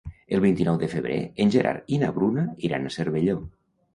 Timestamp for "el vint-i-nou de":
0.35-0.87